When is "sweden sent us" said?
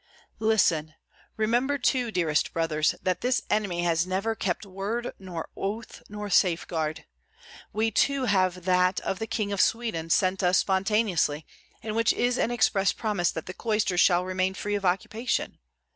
9.61-10.57